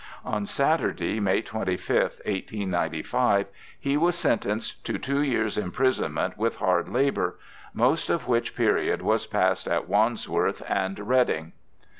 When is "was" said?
3.97-4.15, 9.03-9.27